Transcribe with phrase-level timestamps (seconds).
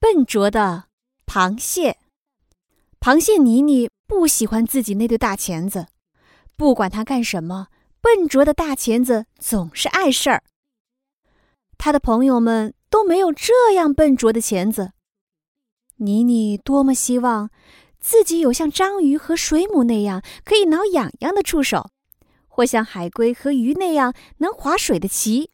[0.00, 0.84] 笨拙的
[1.26, 1.98] 螃蟹。
[3.00, 5.88] 螃蟹妮妮不喜欢自己那对大钳子，
[6.56, 7.68] 不管它干什么，
[8.00, 10.44] 笨拙的大钳子总是碍事儿。
[11.76, 14.92] 他的朋友们都没有这样笨拙的钳子。
[15.96, 17.50] 妮妮多么希望
[17.98, 21.90] 自己有像章鱼和水母那样可以挠痒痒的触手，
[22.46, 25.50] 或像海龟和鱼那样能划水的鳍。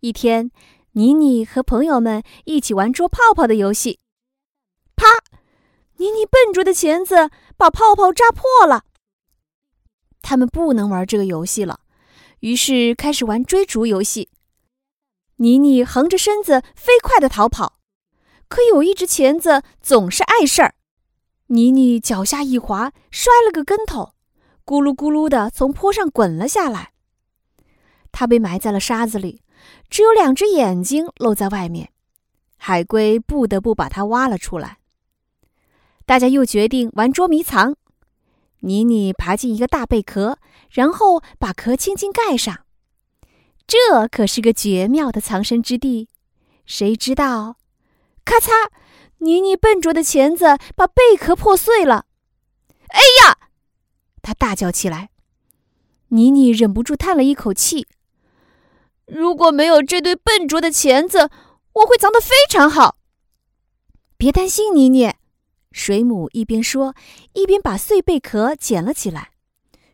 [0.00, 0.50] 一天。
[0.96, 4.00] 妮妮和朋友们一起玩捉泡泡的游戏，
[4.96, 5.04] 啪！
[5.98, 8.84] 妮妮笨拙的钳子把泡泡扎破了。
[10.22, 11.80] 他们不能玩这个游戏了，
[12.40, 14.30] 于是开始玩追逐游戏。
[15.36, 17.78] 妮妮横着身子飞快的逃跑，
[18.48, 20.76] 可有一只钳子总是碍事儿。
[21.48, 24.14] 妮妮脚下一滑，摔了个跟头，
[24.64, 26.92] 咕噜咕噜的从坡上滚了下来。
[28.10, 29.42] 她被埋在了沙子里。
[29.88, 31.90] 只有两只眼睛露在外面，
[32.56, 34.78] 海龟不得不把它挖了出来。
[36.04, 37.76] 大家又决定玩捉迷藏。
[38.60, 40.38] 妮妮爬进一个大贝壳，
[40.70, 42.64] 然后把壳轻轻盖上。
[43.66, 46.08] 这可是个绝妙的藏身之地。
[46.64, 47.56] 谁知道，
[48.24, 48.70] 咔嚓！
[49.18, 52.06] 妮妮笨拙的钳子把贝壳破碎了。
[52.88, 53.38] 哎呀！
[54.22, 55.10] 她大叫起来。
[56.08, 57.86] 妮妮忍不住叹了一口气。
[59.06, 61.30] 如果没有这对笨拙的钳子，
[61.74, 62.98] 我会藏得非常好。
[64.16, 65.14] 别担心，妮妮，
[65.70, 66.94] 水母一边说，
[67.34, 69.30] 一边把碎贝壳捡了起来。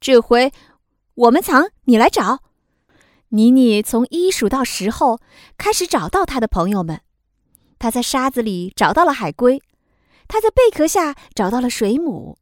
[0.00, 0.52] 这回
[1.14, 2.42] 我们藏，你来找。
[3.30, 5.20] 妮妮从一数到十后，
[5.56, 7.02] 开始找到她的朋友们。
[7.78, 9.62] 她在沙子里找到了海龟，
[10.26, 12.38] 她在贝壳下找到了水母。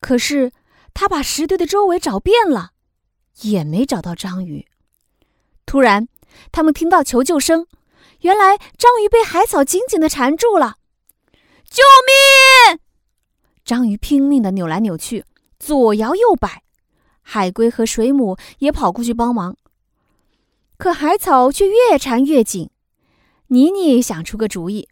[0.00, 0.52] 可是
[0.94, 2.70] 她把石堆的周围找遍了，
[3.42, 4.66] 也没找到章鱼。
[5.70, 6.08] 突然，
[6.50, 7.64] 他们听到求救声。
[8.22, 10.78] 原来章鱼被海草紧紧的缠住了。
[11.64, 11.84] 救
[12.74, 12.80] 命！
[13.64, 15.24] 章鱼拼命的扭来扭去，
[15.60, 16.64] 左摇右摆。
[17.22, 19.56] 海龟和水母也跑过去帮忙。
[20.76, 22.70] 可海草却越缠越紧。
[23.46, 24.88] 妮妮想出个主意，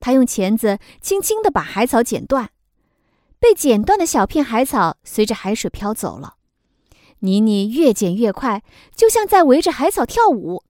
[0.00, 2.48] 她用钳子轻轻的把海草剪断。
[3.38, 6.36] 被剪断的小片海草随着海水飘走了。
[7.20, 8.62] 妮妮越剪越快，
[8.94, 10.62] 就像在围着海草跳舞。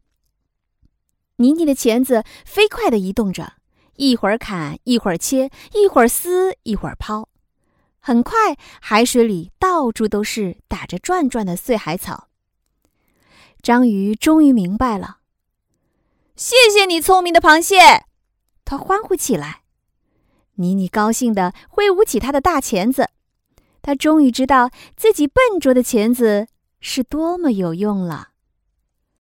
[1.37, 3.55] 妮妮的钳子飞快地移动着，
[3.97, 7.29] 一会儿砍，一会儿切，一会儿撕，一会儿抛。
[8.01, 12.29] 很快，海水里到处都是打着转转的碎海草。
[13.61, 15.19] 章鱼终于明白了，
[16.35, 18.07] 谢谢你，聪明的螃蟹！
[18.65, 19.63] 他欢呼起来。
[20.55, 23.11] 妮妮高兴地挥舞起他的大钳子。
[23.89, 26.47] 他终于知道自己笨拙的钳子
[26.79, 28.33] 是多么有用了。